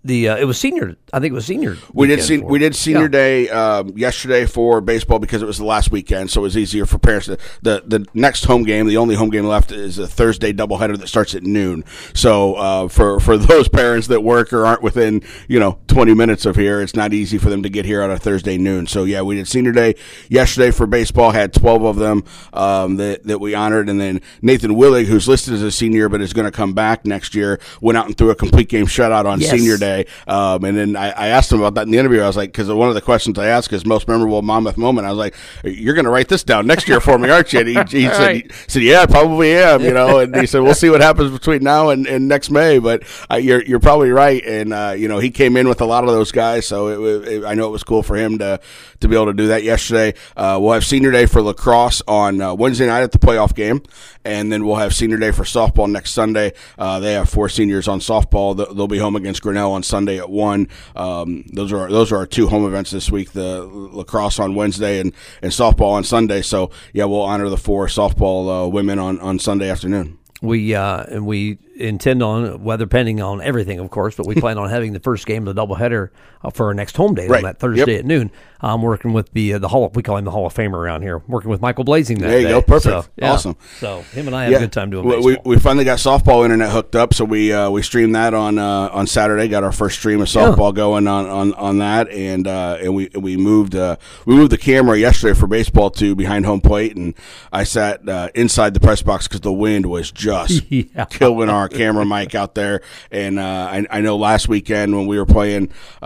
the 0.03 0.31
uh, 0.31 0.37
it 0.39 0.45
was 0.47 0.59
senior. 0.59 0.97
I 1.12 1.21
think 1.21 1.33
it 1.33 1.35
was 1.35 1.45
senior. 1.45 1.77
We 1.93 2.07
did 2.07 2.23
sen- 2.23 2.45
we 2.47 2.59
did 2.59 2.75
senior 2.75 3.03
Yeah. 3.03 3.09
day 3.09 3.49
um, 3.51 3.99
yesterday 3.99 4.47
for 4.47 4.81
baseball 4.81 5.19
because 5.19 5.43
it 5.43 5.47
was 5.47 5.59
the 5.59 5.65
last 5.67 5.91
weekend, 5.91 6.31
so 6.31 6.41
it 6.41 6.45
was 6.45 6.57
easier 6.57 6.87
for 6.87 6.99
parents. 6.99 7.27
To, 7.27 7.37
the 7.61 7.83
the 7.87 8.07
next 8.15 8.45
home 8.45 8.62
game, 8.62 8.87
the 8.87 8.97
only 8.97 9.15
home 9.15 9.29
game 9.29 9.45
left, 9.45 9.73
is 9.73 9.99
a 9.99 10.07
Thursday 10.07 10.55
doubleheader 10.55 10.99
that 10.99 11.09
starts 11.09 11.35
at 11.35 11.43
noon. 11.43 11.85
So 12.15 12.55
uh, 12.55 12.89
for 12.89 13.21
for 13.21 13.37
those 13.37 13.69
parents 13.69 14.07
that 14.07 14.23
work 14.23 14.55
or 14.55 14.65
aren't 14.65 14.83
within 14.83 15.23
you 15.49 15.61
know 15.61 15.79
twenty 15.91 16.15
minutes 16.15 16.47
of 16.47 16.57
here, 16.57 16.81
it's 16.81 16.95
not 16.95 17.13
easy 17.13 17.37
for 17.37 17.51
them 17.51 17.63
to 17.63 17.69
get 17.69 17.85
here 17.85 18.03
on 18.03 18.11
a 18.11 18.19
Thursday 18.19 18.57
noon. 18.57 18.87
So 18.87 19.05
yeah, 19.05 19.23
we 19.23 19.35
did 19.37 19.47
senior 19.49 19.73
day 19.73 19.95
yesterday 20.29 20.71
for 20.71 20.87
baseball. 20.87 21.33
Had 21.33 21.53
twelve 21.53 21.83
of 21.85 21.97
them 21.97 22.25
um, 22.53 22.97
that 22.97 23.25
that 23.25 23.41
we 23.41 23.55
honored, 23.55 23.89
and 23.89 24.01
then 24.01 24.21
Nathan 24.41 24.73
Willig, 24.73 25.05
who's 25.07 25.29
listed 25.29 25.53
as 25.55 25.63
a 25.63 25.71
senior 25.71 26.09
but 26.09 26.21
is 26.21 26.33
going 26.33 26.47
to 26.47 26.51
come 26.51 26.73
back 26.73 27.05
next 27.05 27.35
year, 27.35 27.61
went 27.81 27.99
out 27.99 28.07
and 28.07 28.17
threw 28.17 28.31
a 28.31 28.35
complete 28.35 28.69
game 28.69 28.87
shutout 28.87 29.25
on 29.27 29.41
Yes. 29.41 29.51
senior 29.51 29.77
day. 29.77 30.07
Um, 30.27 30.65
and 30.65 30.77
then 30.77 30.97
I, 30.97 31.11
I 31.11 31.27
asked 31.29 31.53
him 31.53 31.59
about 31.59 31.75
that 31.75 31.83
in 31.87 31.91
the 31.91 31.99
interview. 31.99 32.21
I 32.21 32.27
was 32.27 32.37
like, 32.37 32.51
because 32.53 32.69
one 32.69 32.89
of 32.89 32.95
the 32.95 33.01
questions 33.01 33.39
I 33.39 33.47
asked 33.49 33.73
is 33.73 33.85
most 33.85 34.07
memorable 34.09 34.41
Monmouth 34.43 34.77
moment. 34.77 35.07
I 35.07 35.11
was 35.11 35.19
like, 35.19 35.35
"You're 35.65 35.95
going 35.95 36.05
to 36.05 36.11
write 36.11 36.29
this 36.29 36.45
down 36.45 36.67
next 36.67 36.89
year 36.89 37.01
for 37.01 37.19
me, 37.19 37.29
aren't 37.31 37.53
you?" 37.53 37.61
And 37.61 37.69
he, 37.69 37.75
he 38.03 38.09
said, 38.09 38.19
Right. 38.21 38.45
he 38.53 38.71
said, 38.71 38.83
"Yeah, 38.83 39.03
I 39.03 39.07
probably 39.07 39.55
am." 39.55 39.81
You 39.83 39.93
know, 39.93 40.19
and 40.21 40.35
he 40.37 40.47
said, 40.47 40.61
"We'll 40.63 40.75
see 40.75 40.91
what 40.91 41.01
happens 41.01 41.31
between 41.33 41.63
now 41.63 41.91
and, 41.91 42.07
and 42.07 42.29
next 42.29 42.51
May." 42.51 42.79
But 42.79 43.03
uh, 43.31 43.37
you're 43.37 43.63
you're 43.63 43.81
probably 43.81 44.11
right. 44.11 44.45
And 44.45 44.73
uh, 44.73 44.95
you 44.97 45.09
know, 45.09 45.19
he 45.19 45.31
came 45.31 45.57
in 45.57 45.69
with 45.69 45.80
a 45.81 45.85
lot 45.85 46.05
of 46.05 46.11
those 46.11 46.32
guys, 46.32 46.67
so 46.67 46.88
it, 46.88 47.29
it, 47.29 47.44
I 47.44 47.55
know 47.55 47.67
it 47.67 47.71
was 47.71 47.82
cool 47.82 48.03
for 48.03 48.17
him 48.17 48.38
to 48.38 48.61
to 49.00 49.09
be 49.09 49.15
able 49.15 49.27
to 49.27 49.32
do 49.32 49.49
that 49.49 49.62
yesterday. 49.62 50.15
Uh, 50.37 50.59
we'll 50.61 50.73
have 50.73 50.85
senior 50.85 51.11
day 51.11 51.27
for 51.27 51.43
lacrosse 51.43 52.03
on 52.06 52.41
uh, 52.41 52.55
Wednesday 52.55 52.87
night 52.87 53.03
at 53.03 53.12
the 53.12 53.19
playoff 53.19 53.55
game, 53.55 53.82
and 54.25 54.53
then 54.53 54.65
we'll 54.65 54.77
have 54.77 54.94
senior 54.94 55.17
day 55.17 55.31
for 55.31 55.44
softball 55.44 55.91
next 55.91 56.12
Sunday. 56.12 56.53
Uh, 56.79 57.00
they 57.00 57.15
have 57.15 57.29
four 57.29 57.49
seniors 57.49 57.88
on 57.88 58.00
softball. 58.00 58.56
They'll 58.56 58.75
they'll 58.75 58.88
be 58.88 58.99
home 58.99 59.17
against 59.17 59.43
Grinnell 59.43 59.73
on 59.73 59.82
Sunday 59.82 60.19
at 60.19 60.31
one. 60.31 60.69
Um, 60.94 61.44
those 61.53 61.73
are 61.73 61.91
those 61.91 62.12
are 62.12 62.17
our 62.17 62.26
two 62.26 62.49
home 62.49 62.67
events 62.67 62.91
this 62.91 63.11
week: 63.11 63.33
the 63.33 63.65
lacrosse 63.65 64.38
on 64.38 64.55
Wednesday 64.55 65.00
and, 65.00 65.12
and 65.43 65.53
softball 65.53 65.93
on 65.93 66.05
Sunday. 66.05 66.43
So 66.43 66.71
yeah, 66.93 67.05
we'll 67.05 67.23
honor 67.23 67.49
the 67.49 67.56
four 67.56 67.87
softball 67.87 68.65
uh, 68.65 68.69
women 68.69 68.99
on, 68.99 69.19
on 69.21 69.38
Sunday 69.38 69.71
afternoon. 69.71 70.19
We 70.43 70.75
uh, 70.75 71.05
and 71.05 71.26
we 71.26 71.59
intend 71.81 72.23
on 72.23 72.62
weather 72.62 72.87
pending 72.87 73.21
on 73.21 73.41
everything, 73.43 73.79
of 73.79 73.91
course, 73.91 74.15
but 74.17 74.27
we 74.27 74.35
plan 74.41 74.59
on 74.59 74.71
having 74.71 74.93
the 74.93 75.00
first 75.00 75.27
game 75.27 75.47
of 75.49 75.55
the 75.55 75.67
doubleheader 75.67 76.11
uh, 76.44 76.50
for 76.50 76.67
our 76.67 76.75
next 76.75 76.97
home 76.97 77.15
day 77.15 77.27
Right. 77.27 77.38
on 77.38 77.44
that 77.44 77.59
Thursday 77.59 77.93
Yep. 77.93 78.00
at 78.00 78.05
noon. 78.06 78.31
I'm 78.62 78.82
working 78.82 79.15
with 79.15 79.32
the 79.32 79.55
uh, 79.55 79.59
the 79.59 79.69
Hall. 79.69 79.91
We 79.94 80.03
call 80.03 80.19
him 80.19 80.27
the 80.27 80.31
Hall 80.31 80.44
of 80.47 80.53
Famer 80.53 80.75
around 80.75 81.00
here. 81.00 81.23
Working 81.27 81.50
with 81.50 81.62
Michael 81.62 81.85
Blazing 81.85 82.19
that 82.19 82.29
There 82.29 82.41
you 82.41 82.47
day. 82.49 82.53
go. 82.53 82.61
Perfect. 82.61 83.05
So, 83.06 83.11
yeah. 83.17 83.32
Awesome. 83.32 83.56
So 83.79 84.03
him 84.12 84.27
and 84.27 84.37
I 84.37 84.44
had 84.44 84.53
a 84.53 84.59
good 84.59 84.73
time 84.73 84.91
doing 84.91 85.06
we, 85.06 85.17
we, 85.19 85.38
we 85.47 85.59
finally 85.59 85.87
got 85.87 85.99
softball 85.99 86.44
internet 86.44 86.71
hooked 86.71 86.94
up, 86.94 87.15
so 87.15 87.25
we 87.25 87.55
uh, 87.55 87.71
we 87.71 87.81
streamed 87.83 88.15
that 88.17 88.35
on 88.35 88.59
uh, 88.59 88.91
on 88.93 89.06
Saturday. 89.06 89.49
Got 89.49 89.65
our 89.65 89.73
first 89.73 89.99
stream 89.99 90.21
of 90.21 90.29
softball 90.29 90.75
going 90.75 91.06
on, 91.09 91.25
on, 91.26 91.55
on 91.55 91.79
that, 91.79 92.11
and 92.11 92.47
uh, 92.47 92.76
and 92.83 92.94
we 92.94 93.09
we 93.15 93.38
moved 93.38 93.75
uh, 93.75 93.97
we 94.26 94.35
moved 94.35 94.53
the 94.53 94.59
camera 94.59 94.99
yesterday 94.99 95.33
for 95.38 95.47
baseball 95.47 95.88
to 95.93 96.15
behind 96.15 96.44
home 96.44 96.61
plate, 96.61 96.94
and 96.97 97.15
I 97.50 97.65
sat 97.65 98.06
uh, 98.06 98.29
inside 98.35 98.75
the 98.75 98.81
press 98.81 99.00
box 99.00 99.26
because 99.26 99.41
the 99.41 99.55
wind 99.55 99.87
was 99.87 100.11
just 100.12 100.65
Yeah. 100.71 101.06
killing 101.06 101.49
our 101.49 101.70
camera 101.71 102.05
mic 102.05 102.35
out 102.35 102.55
there. 102.55 102.83
And 103.11 103.39
uh, 103.39 103.43
I, 103.71 103.87
I 103.91 104.01
know 104.01 104.17
last 104.17 104.49
weekend 104.49 104.95
when 104.97 105.07
we 105.07 105.19
were 105.19 105.27
playing 105.27 105.73
uh, 106.03 106.05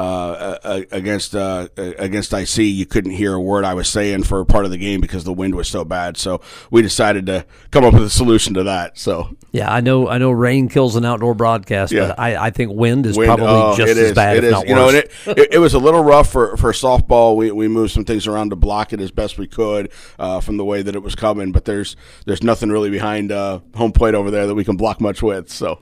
uh, 0.62 0.82
against 0.92 1.34
uh, 1.34 1.68
against 1.76 2.32
IC, 2.32 2.58
you 2.58 2.86
couldn't 2.86 3.12
hear 3.12 3.34
a 3.34 3.40
word 3.40 3.64
I 3.64 3.74
was 3.74 3.88
saying 3.88 4.24
for 4.24 4.44
part 4.44 4.64
of 4.64 4.70
the 4.70 4.78
game 4.78 5.00
because 5.00 5.24
the 5.24 5.32
wind 5.32 5.54
was 5.54 5.68
so 5.68 5.84
bad. 5.84 6.16
So 6.16 6.40
we 6.70 6.82
decided 6.82 7.26
to 7.26 7.46
come 7.70 7.84
up 7.84 7.94
with 7.94 8.04
a 8.04 8.10
solution 8.10 8.54
to 8.54 8.64
that. 8.64 8.98
So 8.98 9.36
yeah, 9.52 9.72
I 9.72 9.80
know. 9.80 10.08
I 10.08 10.18
know 10.18 10.30
rain 10.30 10.68
kills 10.68 10.96
an 10.96 11.04
outdoor 11.04 11.34
broadcast, 11.34 11.92
Yeah. 11.92 12.08
but 12.08 12.18
I, 12.18 12.46
I 12.46 12.50
think 12.50 12.72
wind 12.72 13.06
is 13.06 13.16
wind, 13.16 13.28
probably 13.28 13.46
oh, 13.46 13.76
just 13.76 13.90
as 13.90 13.98
is, 13.98 14.12
bad, 14.12 14.36
it 14.36 14.44
if 14.44 14.48
is. 14.48 14.52
not 14.52 14.68
You 14.68 14.74
know, 14.74 14.86
worse. 14.86 14.94
and 15.26 15.38
it, 15.38 15.38
it, 15.38 15.54
it 15.54 15.58
was 15.58 15.74
a 15.74 15.78
little 15.78 16.02
rough 16.02 16.30
for, 16.30 16.56
for 16.56 16.72
softball. 16.72 17.36
We, 17.36 17.50
we 17.52 17.68
moved 17.68 17.92
some 17.92 18.04
things 18.04 18.26
around 18.26 18.50
to 18.50 18.56
block 18.56 18.92
it 18.92 19.00
as 19.00 19.10
best 19.10 19.38
we 19.38 19.46
could 19.46 19.92
uh, 20.18 20.40
from 20.40 20.56
the 20.56 20.64
way 20.64 20.82
that 20.82 20.94
it 20.94 21.02
was 21.02 21.14
coming. 21.14 21.52
But 21.52 21.64
there's 21.64 21.96
there's 22.26 22.42
nothing 22.42 22.70
really 22.70 22.90
behind 22.90 23.30
uh, 23.32 23.60
home 23.76 23.92
plate 23.92 24.14
over 24.14 24.30
there 24.30 24.46
that 24.46 24.54
we 24.54 24.64
can 24.64 24.76
block 24.76 25.00
much 25.00 25.22
with. 25.22 25.50
So. 25.54 25.80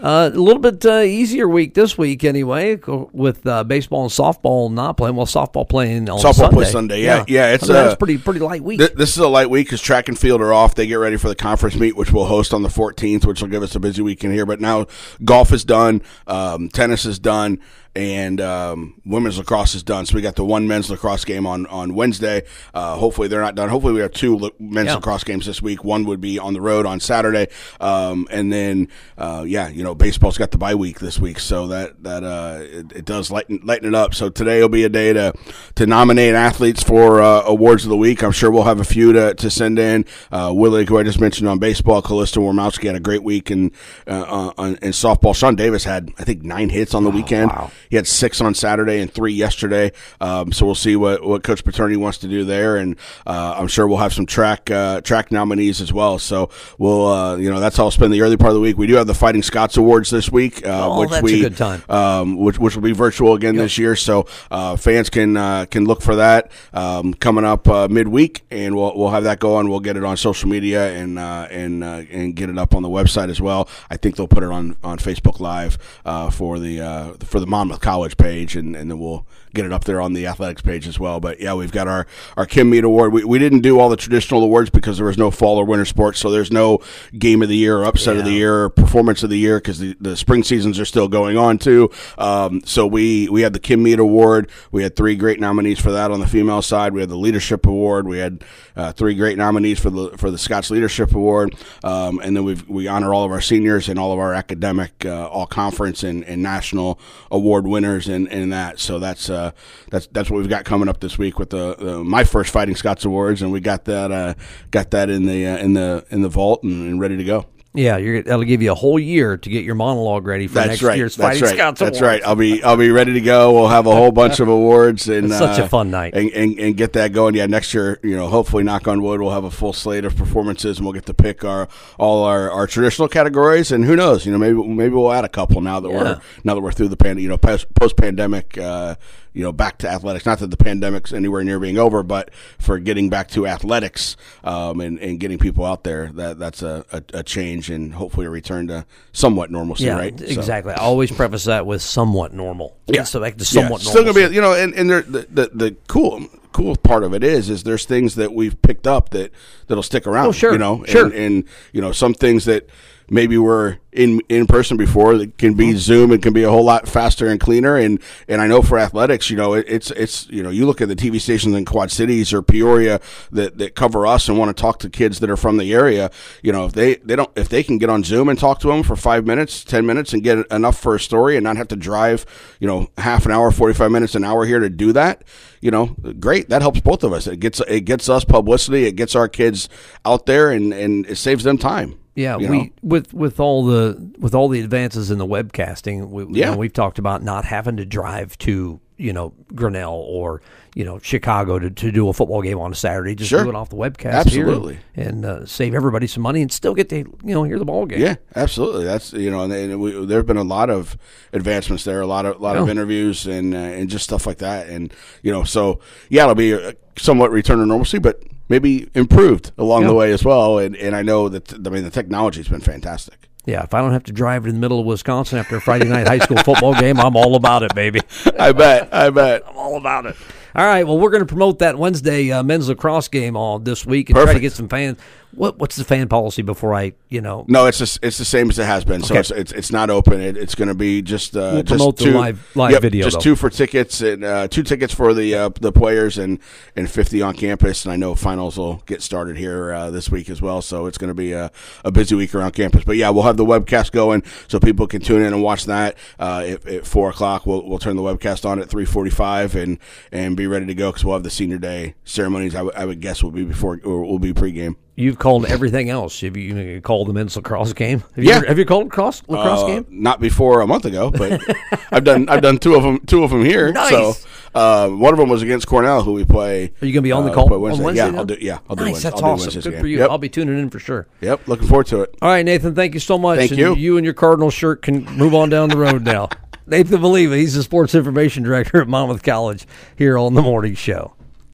Uh, 0.00 0.28
a 0.34 0.36
little 0.36 0.58
bit 0.60 0.84
uh, 0.84 0.98
easier 1.02 1.46
week 1.46 1.74
this 1.74 1.96
week, 1.96 2.24
anyway, 2.24 2.74
with 3.12 3.46
uh, 3.46 3.62
baseball 3.62 4.02
and 4.02 4.10
softball 4.10 4.68
not 4.72 4.96
playing. 4.96 5.14
Well, 5.14 5.26
softball 5.26 5.68
playing 5.68 6.10
on 6.10 6.18
Softball 6.18 6.34
Sunday. 6.34 6.54
plays 6.56 6.70
Sunday, 6.72 7.02
yeah. 7.04 7.24
Yeah, 7.28 7.54
it's, 7.54 7.70
I 7.70 7.72
mean, 7.84 7.92
uh, 7.92 7.94
pretty 7.94 8.18
pretty 8.18 8.40
light 8.40 8.64
week. 8.64 8.80
Th- 8.80 8.94
This 8.94 9.10
is 9.10 9.18
a 9.18 9.28
light 9.28 9.48
week 9.48 9.68
because 9.68 9.80
track 9.80 10.08
and 10.08 10.18
field 10.18 10.40
are 10.40 10.52
off. 10.52 10.74
They 10.74 10.88
get 10.88 10.96
ready 10.96 11.18
for 11.18 11.28
the 11.28 11.36
conference 11.36 11.76
meet, 11.76 11.94
which 11.94 12.10
we'll 12.10 12.24
host 12.24 12.52
on 12.52 12.64
the 12.64 12.68
14th, 12.68 13.24
which 13.26 13.42
will 13.42 13.48
give 13.48 13.62
us 13.62 13.76
a 13.76 13.80
busy 13.80 14.02
weekend 14.02 14.34
here. 14.34 14.44
But 14.44 14.60
now 14.60 14.86
golf 15.24 15.52
is 15.52 15.64
done, 15.64 16.02
um, 16.26 16.68
tennis 16.68 17.04
is 17.04 17.20
done, 17.20 17.60
and 17.94 18.40
um, 18.40 19.00
women's 19.04 19.36
lacrosse 19.38 19.74
is 19.74 19.82
done. 19.82 20.06
So 20.06 20.14
we 20.14 20.22
got 20.22 20.36
the 20.36 20.44
one 20.44 20.66
men's 20.66 20.90
lacrosse 20.90 21.24
game 21.24 21.46
on 21.46 21.66
on 21.66 21.94
Wednesday. 21.94 22.42
Uh, 22.72 22.96
hopefully 22.96 23.28
they're 23.28 23.40
not 23.42 23.54
done. 23.54 23.68
Hopefully 23.68 23.92
we 23.92 24.00
have 24.00 24.12
two 24.12 24.36
la- 24.38 24.48
men's 24.58 24.86
Yeah. 24.88 24.94
lacrosse 24.94 25.24
games 25.24 25.46
this 25.46 25.60
week. 25.60 25.84
One 25.84 26.04
would 26.06 26.20
be 26.20 26.38
on 26.38 26.54
the 26.54 26.60
road 26.60 26.86
on 26.86 27.00
Saturday, 27.00 27.48
um, 27.80 28.26
and 28.30 28.52
then 28.52 28.88
uh, 29.18 29.44
yeah, 29.46 29.68
you 29.68 29.82
know 29.84 29.94
baseball's 29.94 30.38
got 30.38 30.50
the 30.52 30.58
bye 30.58 30.74
week 30.74 31.00
this 31.00 31.18
week, 31.18 31.38
so 31.38 31.66
that 31.68 32.02
that 32.02 32.24
uh, 32.24 32.58
it, 32.62 32.92
it 32.92 33.04
does 33.04 33.30
lighten 33.30 33.60
lighten 33.62 33.86
it 33.88 33.94
up. 33.94 34.14
So 34.14 34.28
today 34.30 34.60
will 34.60 34.68
be 34.68 34.84
a 34.84 34.88
day 34.88 35.12
to 35.12 35.32
to 35.74 35.86
nominate 35.86 36.34
athletes 36.34 36.82
for 36.82 37.20
uh, 37.20 37.42
awards 37.44 37.84
of 37.84 37.90
the 37.90 37.96
week. 37.96 38.22
I'm 38.22 38.32
sure 38.32 38.50
we'll 38.50 38.62
have 38.64 38.80
a 38.80 38.84
few 38.84 39.12
to, 39.12 39.34
to 39.34 39.50
send 39.50 39.78
in. 39.78 40.04
Uh, 40.30 40.48
Willig, 40.48 40.88
who 40.88 40.98
I 40.98 41.02
just 41.02 41.20
mentioned 41.20 41.48
on 41.48 41.58
baseball, 41.58 42.00
Callista 42.02 42.38
Wormowski 42.40 42.86
had 42.86 42.96
a 42.96 43.00
great 43.00 43.22
week 43.22 43.50
in 43.50 43.70
uh, 44.06 44.52
on, 44.56 44.76
in 44.76 44.92
softball. 44.92 45.34
Sean 45.36 45.56
Davis 45.56 45.84
had 45.84 46.10
I 46.18 46.24
think 46.24 46.42
nine 46.42 46.70
hits 46.70 46.94
on 46.94 47.04
the 47.04 47.10
weekend. 47.10 47.50
wow. 47.50 47.70
He 47.92 47.96
had 47.96 48.06
six 48.06 48.40
on 48.40 48.54
Saturday 48.54 49.02
and 49.02 49.12
three 49.12 49.34
yesterday. 49.34 49.92
Um, 50.18 50.50
so 50.50 50.64
we'll 50.64 50.74
see 50.74 50.96
what, 50.96 51.22
what 51.22 51.42
Coach 51.42 51.62
Paterni 51.62 51.98
wants 51.98 52.16
to 52.20 52.26
do 52.26 52.42
there, 52.42 52.78
and 52.78 52.96
uh, 53.26 53.56
I'm 53.58 53.68
sure 53.68 53.86
we'll 53.86 53.98
have 53.98 54.14
some 54.14 54.24
track 54.24 54.70
uh, 54.70 55.02
track 55.02 55.30
nominees 55.30 55.82
as 55.82 55.92
well. 55.92 56.18
So 56.18 56.48
we'll 56.78 57.06
uh, 57.06 57.36
you 57.36 57.50
know 57.50 57.60
that's 57.60 57.76
how 57.76 57.84
I'll 57.84 57.90
spend 57.90 58.14
the 58.14 58.22
early 58.22 58.38
part 58.38 58.48
of 58.48 58.54
the 58.54 58.62
week. 58.62 58.78
We 58.78 58.86
do 58.86 58.94
have 58.94 59.06
the 59.06 59.12
Fighting 59.12 59.42
Scots 59.42 59.76
Awards 59.76 60.08
this 60.08 60.32
week, 60.32 60.66
uh, 60.66 60.88
Oh, 60.90 61.00
which 61.00 61.20
we 61.20 61.42
good 61.42 61.58
time. 61.58 61.82
Um, 61.90 62.38
which 62.38 62.58
which 62.58 62.74
will 62.74 62.82
be 62.82 62.92
virtual 62.92 63.34
again 63.34 63.56
this 63.56 63.76
year. 63.76 63.94
So 63.94 64.26
uh, 64.50 64.76
fans 64.76 65.10
can 65.10 65.36
uh, 65.36 65.66
can 65.66 65.84
look 65.84 66.00
for 66.00 66.16
that 66.16 66.50
um, 66.72 67.12
coming 67.12 67.44
up 67.44 67.68
uh, 67.68 67.88
midweek, 67.88 68.40
and 68.50 68.74
we'll 68.74 68.96
we'll 68.96 69.10
have 69.10 69.24
that 69.24 69.38
going. 69.38 69.68
We'll 69.68 69.80
get 69.80 69.98
it 69.98 70.04
on 70.04 70.16
social 70.16 70.48
media 70.48 70.94
and 70.94 71.18
uh, 71.18 71.46
and 71.50 71.84
uh, 71.84 72.04
and 72.10 72.34
get 72.34 72.48
it 72.48 72.56
up 72.56 72.74
on 72.74 72.82
the 72.82 72.88
website 72.88 73.28
as 73.28 73.38
well. 73.42 73.68
I 73.90 73.98
think 73.98 74.16
they'll 74.16 74.28
put 74.28 74.44
it 74.44 74.50
on 74.50 74.76
on 74.82 74.96
Facebook 74.96 75.40
Live 75.40 75.76
uh, 76.06 76.30
for 76.30 76.58
the 76.58 76.80
uh, 76.80 77.12
for 77.20 77.38
the 77.38 77.46
Monmouth 77.46 77.81
College 77.82 78.16
page, 78.16 78.56
and, 78.56 78.74
and 78.74 78.90
then 78.90 78.98
we'll 78.98 79.26
get 79.54 79.64
it 79.64 79.72
up 79.72 79.84
there 79.84 80.00
on 80.00 80.12
the 80.12 80.26
athletics 80.26 80.62
page 80.62 80.86
as 80.86 80.98
well. 80.98 81.20
But 81.20 81.40
yeah, 81.40 81.54
we've 81.54 81.72
got 81.72 81.88
our 81.88 82.06
our 82.36 82.46
Kim 82.46 82.70
Mead 82.70 82.84
Award. 82.84 83.12
We, 83.12 83.24
we 83.24 83.38
didn't 83.38 83.60
do 83.60 83.78
all 83.78 83.88
the 83.88 83.96
traditional 83.96 84.42
awards 84.42 84.70
because 84.70 84.96
there 84.96 85.06
was 85.06 85.18
no 85.18 85.30
fall 85.30 85.58
or 85.58 85.64
winter 85.64 85.84
sports, 85.84 86.18
so 86.18 86.30
there's 86.30 86.50
no 86.50 86.80
game 87.18 87.42
of 87.42 87.48
the 87.48 87.56
year, 87.56 87.78
or 87.78 87.84
upset 87.84 88.16
of 88.16 88.24
the 88.24 88.32
year, 88.32 88.64
or 88.64 88.70
performance 88.70 89.22
of 89.22 89.30
the 89.30 89.38
year 89.38 89.58
because 89.58 89.78
the, 89.78 89.96
the 90.00 90.16
spring 90.16 90.42
seasons 90.42 90.78
are 90.78 90.84
still 90.84 91.08
going 91.08 91.36
on 91.36 91.58
too. 91.58 91.90
Um, 92.18 92.62
so 92.64 92.86
we 92.86 93.28
we 93.28 93.42
had 93.42 93.52
the 93.52 93.60
Kim 93.60 93.82
Mead 93.82 93.98
Award. 93.98 94.50
We 94.70 94.82
had 94.82 94.96
three 94.96 95.16
great 95.16 95.40
nominees 95.40 95.80
for 95.80 95.92
that 95.92 96.10
on 96.10 96.20
the 96.20 96.26
female 96.26 96.62
side. 96.62 96.94
We 96.94 97.00
had 97.00 97.10
the 97.10 97.16
Leadership 97.16 97.66
Award. 97.66 98.06
We 98.08 98.18
had 98.18 98.44
uh, 98.76 98.92
three 98.92 99.14
great 99.14 99.38
nominees 99.38 99.78
for 99.78 99.90
the 99.90 100.16
for 100.16 100.30
the 100.30 100.38
Scots 100.38 100.70
Leadership 100.70 101.14
Award, 101.14 101.54
um, 101.84 102.20
and 102.20 102.36
then 102.36 102.44
we 102.44 102.54
we 102.68 102.88
honor 102.88 103.12
all 103.12 103.24
of 103.24 103.30
our 103.30 103.40
seniors 103.40 103.88
and 103.88 103.98
all 103.98 104.12
of 104.12 104.18
our 104.18 104.34
academic 104.34 105.04
uh, 105.04 105.26
all 105.26 105.46
conference 105.46 106.02
and, 106.02 106.24
and 106.24 106.42
national 106.42 106.98
award 107.30 107.66
winners 107.66 108.08
in, 108.08 108.26
in 108.28 108.50
that. 108.50 108.78
So 108.78 108.98
that's 108.98 109.28
uh, 109.30 109.41
that's 109.90 110.06
that's 110.12 110.30
what 110.30 110.38
we've 110.38 110.48
got 110.48 110.64
coming 110.64 110.88
up 110.88 111.00
this 111.00 111.18
week 111.18 111.38
with 111.38 111.50
the, 111.50 111.74
the 111.76 112.04
my 112.04 112.24
first 112.24 112.50
Fighting 112.52 112.76
Scots 112.76 113.04
Awards, 113.04 113.42
and 113.42 113.50
we 113.52 113.60
got 113.60 113.84
that 113.86 114.12
uh, 114.12 114.34
got 114.70 114.90
that 114.92 115.10
in 115.10 115.26
the 115.26 115.46
uh, 115.46 115.56
in 115.58 115.72
the 115.74 116.04
in 116.10 116.22
the 116.22 116.28
vault 116.28 116.62
and, 116.62 116.72
and 116.88 117.00
ready 117.00 117.16
to 117.16 117.24
go. 117.24 117.46
Yeah, 117.74 117.96
you're, 117.96 118.22
that'll 118.22 118.44
give 118.44 118.60
you 118.60 118.70
a 118.70 118.74
whole 118.74 118.98
year 118.98 119.38
to 119.38 119.48
get 119.48 119.64
your 119.64 119.74
monologue 119.74 120.26
ready 120.26 120.46
for 120.46 120.56
That's 120.56 120.68
next 120.68 120.82
right. 120.82 120.98
year's 120.98 121.16
Fighting 121.16 121.42
right. 121.42 121.54
Scots 121.54 121.80
That's 121.80 122.00
Awards. 122.00 122.02
right. 122.02 122.22
I'll 122.22 122.36
be 122.36 122.62
I'll 122.62 122.76
be 122.76 122.90
ready 122.90 123.14
to 123.14 123.20
go. 123.22 123.50
We'll 123.54 123.68
have 123.68 123.86
a 123.86 123.92
whole 123.96 124.12
bunch 124.12 124.40
of 124.40 124.48
awards 124.58 125.08
and 125.08 125.28
It's 125.28 125.38
such 125.38 125.58
a 125.58 125.64
uh, 125.64 125.68
fun 125.68 125.90
night. 125.90 126.12
and, 126.14 126.30
and 126.32 126.58
and 126.60 126.76
get 126.76 126.92
that 126.92 127.14
going. 127.14 127.34
Yeah, 127.34 127.46
next 127.46 127.72
year, 127.72 127.98
you 128.02 128.14
know, 128.14 128.28
hopefully, 128.28 128.62
knock 128.62 128.86
on 128.88 129.02
wood, 129.02 129.22
we'll 129.22 129.30
have 129.30 129.44
a 129.44 129.50
full 129.50 129.72
slate 129.72 130.04
of 130.04 130.14
performances 130.14 130.76
and 130.76 130.84
we'll 130.84 130.92
get 130.92 131.06
to 131.06 131.14
pick 131.14 131.44
our 131.46 131.66
all 131.98 132.24
our, 132.24 132.50
our 132.50 132.66
traditional 132.66 133.08
categories. 133.08 133.72
And 133.72 133.86
who 133.86 133.96
knows, 133.96 134.26
you 134.26 134.32
know, 134.32 134.38
maybe 134.38 134.62
maybe 134.68 134.94
we'll 134.94 135.10
add 135.10 135.24
a 135.24 135.30
couple 135.30 135.62
now 135.62 135.80
that 135.80 135.88
Yeah. 135.90 135.96
we're 135.96 136.20
now 136.44 136.54
that 136.54 136.60
we're 136.60 136.72
through 136.72 136.88
the 136.88 136.98
pan, 136.98 137.16
you 137.16 137.28
know, 137.30 137.38
post 137.38 137.68
pandemic. 137.96 138.58
Uh, 138.58 138.96
you 139.34 139.42
know, 139.42 139.52
back 139.52 139.78
to 139.78 139.88
athletics. 139.88 140.26
Not 140.26 140.38
that 140.40 140.50
the 140.50 140.56
pandemic's 140.56 141.12
anywhere 141.12 141.42
near 141.44 141.58
being 141.58 141.78
over, 141.78 142.02
but 142.02 142.30
for 142.58 142.78
getting 142.78 143.08
back 143.10 143.28
to 143.30 143.46
athletics 143.46 144.16
um, 144.44 144.80
and, 144.80 144.98
and 144.98 145.18
getting 145.18 145.38
people 145.38 145.64
out 145.64 145.84
there, 145.84 146.08
that 146.14 146.38
that's 146.38 146.62
a, 146.62 146.84
a, 146.92 147.02
a 147.14 147.22
change 147.22 147.70
and 147.70 147.94
hopefully 147.94 148.26
a 148.26 148.30
return 148.30 148.68
to 148.68 148.84
somewhat 149.12 149.50
normalcy, 149.50 149.84
Yeah, 149.84 149.96
right? 149.98 150.18
So- 150.18 150.26
exactly. 150.26 150.72
I 150.74 150.76
always 150.82 151.10
preface 151.10 151.44
that 151.44 151.66
with 151.66 151.82
somewhat 151.82 152.32
normal. 152.32 152.76
Yeah. 152.86 153.04
So 153.04 153.20
back 153.20 153.36
to 153.38 153.44
somewhat 153.44 153.82
yeah, 153.82 153.90
still 153.90 154.04
normal. 154.04 154.14
gonna 154.14 154.28
be 154.28 154.34
you 154.34 154.40
know 154.40 154.52
and, 154.54 154.74
and 154.74 154.90
there, 154.90 155.02
the, 155.02 155.26
the 155.30 155.50
the 155.54 155.76
cool 155.88 156.26
cool 156.52 156.76
part 156.76 157.02
of 157.02 157.14
it 157.14 157.24
is 157.24 157.48
is 157.48 157.62
there's 157.62 157.86
things 157.86 158.16
that 158.16 158.34
we've 158.34 158.60
picked 158.60 158.86
up 158.86 159.08
that 159.10 159.32
that'll 159.68 159.82
stick 159.82 160.06
around 160.06 160.26
Oh, 160.26 160.32
sure, 160.32 160.52
you 160.52 160.58
know 160.58 160.84
sure. 160.84 161.06
and, 161.06 161.14
and 161.14 161.44
you 161.72 161.80
know 161.80 161.92
some 161.92 162.12
things 162.12 162.44
that 162.44 162.68
maybe 163.10 163.36
were 163.38 163.78
in 163.92 164.20
in 164.28 164.46
person 164.46 164.76
before. 164.76 165.18
That 165.18 165.36
can 165.38 165.52
Mm-hmm. 165.52 165.58
be 165.58 165.76
zoom. 165.76 166.12
And 166.12 166.22
can 166.22 166.32
be 166.32 166.44
a 166.44 166.50
whole 166.50 166.64
lot 166.64 166.88
faster 166.88 167.28
and 167.28 167.38
cleaner. 167.38 167.76
And 167.76 168.00
and 168.26 168.40
I 168.40 168.46
know 168.46 168.62
for 168.62 168.78
athletics 168.78 169.28
you 169.30 169.36
know 169.36 169.54
it, 169.54 169.66
it's 169.68 169.90
it's 169.92 170.28
you 170.30 170.42
know 170.42 170.50
you 170.50 170.66
look 170.66 170.80
at 170.80 170.88
the 170.88 170.96
TV 170.96 171.20
stations 171.20 171.54
in 171.54 171.64
Quad 171.64 171.90
Cities 171.90 172.32
or 172.32 172.42
Peoria 172.42 173.00
that 173.32 173.58
that 173.58 173.74
cover 173.74 174.06
us 174.06 174.28
and 174.28 174.38
want 174.38 174.56
to 174.56 174.60
talk 174.60 174.78
to 174.80 174.90
kids 174.90 175.20
that 175.20 175.28
are 175.30 175.36
from 175.36 175.58
the 175.58 175.72
area 175.72 176.10
you 176.42 176.52
know 176.52 176.64
if 176.64 176.72
they 176.72 176.96
they 176.96 177.16
don't 177.16 177.30
if 177.36 177.48
they 177.48 177.62
can 177.62 177.78
get 177.78 177.90
on 177.90 178.02
zoom 178.02 178.28
and 178.28 178.38
talk 178.38 178.60
to 178.60 178.68
them 178.68 178.82
for 178.82 178.96
5 178.96 179.26
minutes 179.26 179.64
10 179.64 179.84
minutes 179.84 180.12
and 180.12 180.22
get 180.22 180.46
enough 180.50 180.78
for 180.78 180.94
a 180.94 181.00
story 181.00 181.36
and 181.36 181.44
not 181.44 181.56
have 181.56 181.68
to 181.68 181.76
drive 181.76 182.24
you 182.60 182.66
know 182.66 182.88
half 182.98 183.26
an 183.26 183.32
hour 183.32 183.50
45 183.50 183.90
minutes 183.90 184.14
an 184.14 184.24
hour 184.24 184.46
here 184.46 184.60
to 184.60 184.70
do 184.70 184.92
that 184.92 185.24
you 185.60 185.70
know 185.70 185.86
great. 186.18 186.48
That 186.48 186.62
helps 186.62 186.80
both 186.80 187.04
of 187.04 187.12
us. 187.12 187.26
It 187.26 187.38
gets 187.38 187.60
it 187.68 187.82
gets 187.82 188.08
us 188.08 188.24
publicity. 188.24 188.84
It 188.84 188.96
gets 188.96 189.14
our 189.14 189.28
kids 189.28 189.68
out 190.04 190.26
there 190.26 190.50
and 190.50 190.72
and 190.72 191.06
it 191.06 191.16
saves 191.16 191.44
them 191.44 191.58
time 191.58 191.98
Yeah, 192.14 192.36
we 192.36 192.46
know? 192.64 192.68
with 192.82 193.14
with 193.14 193.40
all 193.40 193.64
the 193.64 194.12
with 194.18 194.34
all 194.34 194.48
the 194.48 194.60
advances 194.60 195.10
in 195.10 195.18
the 195.18 195.26
webcasting, 195.26 196.10
we, 196.10 196.24
you 196.24 196.28
Yeah. 196.32 196.50
know, 196.50 196.56
we've 196.58 196.72
talked 196.72 196.98
about 196.98 197.22
not 197.22 197.44
having 197.44 197.76
to 197.78 197.84
drive 197.86 198.36
to 198.38 198.80
you 198.98 199.12
know 199.12 199.32
Grinnell 199.54 199.94
or 199.94 200.42
you 200.74 200.84
know 200.84 200.98
Chicago 200.98 201.58
to, 201.58 201.70
to 201.70 201.90
do 201.90 202.08
a 202.08 202.12
football 202.12 202.42
game 202.42 202.58
on 202.58 202.70
a 202.72 202.74
Saturday. 202.74 203.14
Just 203.14 203.30
Sure. 203.30 203.42
do 203.44 203.48
it 203.48 203.54
off 203.54 203.70
the 203.70 203.76
webcast, 203.76 204.12
Absolutely. 204.12 204.74
here 204.74 204.82
and, 205.06 205.24
and 205.24 205.24
uh, 205.24 205.46
save 205.46 205.74
everybody 205.74 206.06
some 206.06 206.22
money 206.22 206.42
and 206.42 206.52
still 206.52 206.74
get 206.74 206.90
to 206.90 206.98
you 206.98 207.34
know 207.34 207.44
hear 207.44 207.58
the 207.58 207.64
ball 207.64 207.86
game. 207.86 208.00
Yeah, 208.00 208.16
absolutely. 208.36 208.84
That's 208.84 209.14
you 209.14 209.30
know, 209.30 209.40
and, 209.42 209.52
and 209.52 209.80
we, 209.80 210.04
there 210.04 210.18
have 210.18 210.26
been 210.26 210.36
a 210.36 210.44
lot 210.44 210.68
of 210.68 210.98
advancements 211.32 211.84
there, 211.84 212.02
a 212.02 212.06
lot 212.06 212.26
of 212.26 212.36
a 212.36 212.38
lot 212.42 212.56
of 212.56 212.68
interviews 212.68 213.26
and 213.26 213.54
uh, 213.54 213.58
and 213.58 213.88
just 213.88 214.04
stuff 214.04 214.26
like 214.26 214.38
that, 214.38 214.68
and 214.68 214.92
you 215.22 215.32
know, 215.32 215.44
so 215.44 215.80
yeah, 216.10 216.24
it'll 216.24 216.34
be 216.34 216.74
somewhat 216.98 217.30
return 217.30 217.58
to 217.58 217.64
normalcy, 217.66 217.98
but 217.98 218.22
maybe 218.52 218.88
improved 218.94 219.50
along 219.56 219.82
Yeah. 219.82 219.88
the 219.88 219.94
way 219.94 220.12
as 220.12 220.24
well. 220.24 220.58
And 220.58 220.76
and 220.76 220.94
I 220.94 221.02
know 221.02 221.28
that 221.30 221.52
I 221.54 221.70
mean 221.70 221.84
the 221.84 221.90
technology's 221.90 222.48
been 222.48 222.60
fantastic. 222.60 223.28
Yeah, 223.46 223.64
if 223.64 223.74
I 223.74 223.80
don't 223.80 223.92
have 223.92 224.04
to 224.04 224.12
drive 224.12 224.44
to 224.44 224.52
the 224.52 224.58
middle 224.58 224.78
of 224.78 224.86
Wisconsin 224.86 225.38
after 225.38 225.56
a 225.56 225.60
Friday 225.60 225.88
night 225.88 226.06
high 226.06 226.20
school 226.20 226.36
football 226.36 226.74
game, 226.74 227.00
I'm 227.00 227.16
all 227.16 227.34
about 227.34 227.64
it, 227.64 227.74
baby. 227.74 228.00
I 228.38 228.52
bet. 228.52 228.88
I 228.94 229.10
bet. 229.10 229.42
I'm 229.48 229.56
all 229.56 229.76
about 229.76 230.06
it. 230.06 230.14
All 230.54 230.66
right, 230.66 230.86
well, 230.86 230.98
we're 230.98 231.10
going 231.10 231.22
to 231.22 231.26
promote 231.26 231.60
that 231.60 231.78
Wednesday 231.78 232.30
uh, 232.30 232.42
men's 232.42 232.68
lacrosse 232.68 233.08
game 233.08 233.36
all 233.36 233.58
this 233.58 233.86
week 233.86 234.10
and 234.10 234.18
try 234.18 234.34
to 234.34 234.40
get 234.40 234.52
some 234.52 234.68
fans. 234.68 234.98
What 235.34 235.58
what's 235.58 235.76
the 235.76 235.84
fan 235.84 236.08
policy 236.08 236.42
before 236.42 236.74
I 236.74 236.92
you 237.08 237.22
know 237.22 237.46
No, 237.48 237.64
it's 237.64 237.78
just, 237.78 237.98
it's 238.02 238.18
the 238.18 238.24
same 238.26 238.50
as 238.50 238.58
it 238.58 238.66
has 238.66 238.84
been. 238.84 239.02
So 239.02 239.14
it's, 239.14 239.30
it's 239.30 239.50
it's 239.50 239.72
not 239.72 239.88
open. 239.88 240.20
It, 240.20 240.36
it's 240.36 240.54
going 240.54 240.68
to 240.68 240.74
be 240.74 241.00
just 241.00 241.34
uh, 241.34 241.52
We'll 241.54 241.62
just 241.62 241.68
promote 241.68 241.96
the 241.96 242.04
two, 242.04 242.10
live- 242.10 242.50
live 242.54 242.72
yep, 242.72 242.82
video, 242.82 243.04
Just 243.04 243.16
though. 243.16 243.22
two 243.22 243.36
for 243.36 243.48
tickets 243.48 244.02
and 244.02 244.22
uh, 244.24 244.48
two 244.48 244.62
tickets 244.62 244.92
for 244.92 245.14
the 245.14 245.34
uh, 245.34 245.48
the 245.58 245.72
players 245.72 246.18
and 246.18 246.38
and 246.76 246.90
fifty 246.90 247.22
on 247.22 247.32
campus. 247.32 247.86
And 247.86 247.92
I 247.94 247.96
know 247.96 248.14
finals 248.14 248.58
will 248.58 248.82
get 248.84 249.00
started 249.00 249.38
here 249.38 249.72
uh, 249.72 249.90
this 249.90 250.10
week 250.10 250.28
as 250.28 250.42
well. 250.42 250.60
So 250.60 250.84
it's 250.84 250.98
going 250.98 251.08
to 251.08 251.14
be 251.14 251.32
a, 251.32 251.50
a 251.82 251.90
busy 251.90 252.14
week 252.14 252.34
around 252.34 252.52
campus. 252.52 252.84
But 252.84 252.98
yeah, 252.98 253.08
we'll 253.08 253.22
have 253.22 253.38
the 253.38 253.46
webcast 253.46 253.90
going 253.92 254.22
so 254.48 254.60
people 254.60 254.86
can 254.86 255.00
tune 255.00 255.22
in 255.22 255.32
and 255.32 255.42
watch 255.42 255.64
that. 255.64 255.96
Uh, 256.18 256.44
at, 256.46 256.66
at 256.66 256.86
four 256.86 257.08
o'clock, 257.08 257.46
we'll 257.46 257.66
we'll 257.66 257.78
turn 257.78 257.96
the 257.96 258.02
webcast 258.02 258.44
on 258.44 258.58
at 258.60 258.68
three 258.68 258.84
forty 258.84 259.10
five 259.10 259.54
and 259.56 259.78
and 260.12 260.36
be 260.42 260.46
ready 260.48 260.66
to 260.66 260.74
go 260.74 260.90
because 260.90 261.04
we'll 261.04 261.14
have 261.14 261.22
the 261.22 261.30
senior 261.30 261.58
day 261.58 261.94
ceremonies. 262.04 262.54
I 262.54 262.62
would- 262.62 262.74
I 262.74 262.84
would 262.84 263.00
guess 263.00 263.22
will 263.22 263.30
be 263.30 263.44
before 263.44 263.80
or 263.84 264.02
will 264.02 264.18
be 264.18 264.32
pregame. 264.32 264.76
You've 264.94 265.18
called 265.18 265.46
everything 265.46 265.88
else. 265.88 266.20
Have 266.20 266.36
you, 266.36 266.54
you 266.56 266.80
called 266.82 267.08
the 267.08 267.12
men's 267.14 267.34
lacrosse 267.36 267.72
game? 267.72 268.00
Have 268.14 268.24
you 268.24 268.30
Yeah. 268.30 268.36
ever- 268.38 268.46
have 268.46 268.58
you 268.58 268.64
called 268.66 268.84
lacrosse 268.84 269.22
lacrosse 269.28 269.62
Uh, 269.62 269.66
game? 269.66 269.86
Not 269.88 270.20
before 270.20 270.60
a 270.60 270.66
month 270.66 270.84
ago, 270.84 271.10
but 271.10 271.40
I've 271.92 272.04
done 272.04 272.28
I've 272.28 272.42
done 272.42 272.58
two 272.58 272.74
of 272.74 272.82
them 272.82 272.98
two 273.06 273.24
of 273.24 273.30
them 273.30 273.44
here. 273.44 273.72
Nice. 273.72 273.88
So 273.90 274.14
uh, 274.54 274.88
one 274.90 275.14
of 275.14 275.18
them 275.18 275.30
was 275.30 275.40
against 275.40 275.66
Cornell, 275.66 276.02
who 276.02 276.12
we 276.12 276.26
play. 276.26 276.64
Are 276.82 276.86
you 276.86 276.92
going 276.92 276.94
to 276.96 277.00
be 277.02 277.12
on 277.12 277.24
the 277.24 277.30
uh, 277.30 277.34
call 277.34 277.46
play 277.48 277.56
on 277.56 277.62
Wednesday. 277.62 277.84
Wednesday? 277.84 278.04
Yeah, 278.04 278.10
now? 278.10 278.18
I'll 278.18 278.24
do. 278.26 278.36
Yeah, 278.38 278.58
I'll 278.68 278.76
do. 278.76 278.84
Nice, 278.84 278.92
Wednesday. 278.92 279.10
that's 279.10 279.22
I'll 279.22 279.30
awesome. 279.30 279.44
Wednesday's 279.46 279.64
Good 279.64 279.70
game. 279.70 279.80
for 279.80 279.86
you. 279.86 279.98
Yep. 280.00 280.10
I'll 280.10 280.18
be 280.18 280.28
tuning 280.28 280.58
in 280.58 280.68
for 280.68 280.78
sure. 280.78 281.06
Yep. 281.22 281.48
Looking 281.48 281.68
forward 281.68 281.86
to 281.86 282.02
it. 282.02 282.14
All 282.20 282.28
right, 282.28 282.44
Nathan. 282.44 282.74
Thank 282.74 282.92
you 282.92 283.00
so 283.00 283.16
much. 283.16 283.38
Thank 283.38 283.52
and 283.52 283.58
you. 283.60 283.74
You 283.74 283.96
and 283.96 284.04
your 284.04 284.12
Cardinal 284.14 284.50
shirt 284.50 284.82
can 284.82 285.04
move 285.16 285.34
on 285.34 285.48
down 285.48 285.70
the 285.70 285.78
road 285.78 286.04
now. 286.04 286.28
Nathan 286.66 287.00
Believe 287.00 287.32
he's 287.32 287.54
the 287.54 287.62
sports 287.62 287.94
information 287.94 288.42
director 288.42 288.80
at 288.80 288.88
Monmouth 288.88 289.22
College 289.22 289.66
here 289.96 290.16
on 290.16 290.34
the 290.34 290.42
morning 290.42 290.74
show. 290.74 291.14